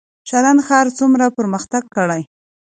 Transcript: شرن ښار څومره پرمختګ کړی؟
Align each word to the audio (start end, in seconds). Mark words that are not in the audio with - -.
شرن 0.29 0.57
ښار 0.67 0.87
څومره 0.99 1.25
پرمختګ 1.37 1.83
کړی؟ 1.95 2.21